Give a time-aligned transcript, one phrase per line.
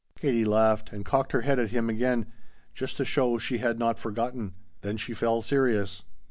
[0.17, 2.25] Katie laughed and cocked her head at him again,
[2.73, 4.55] just to show she had not forgotten.
[4.81, 6.05] Then she fell serious.